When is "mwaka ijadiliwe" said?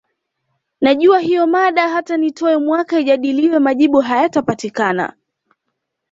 2.57-3.59